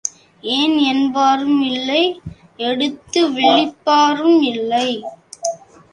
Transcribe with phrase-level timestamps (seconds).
[0.43, 2.01] ஏன் என்பாரும் இல்லை
[2.69, 4.87] எடுத்து விழிப்பாரும் இல்லை.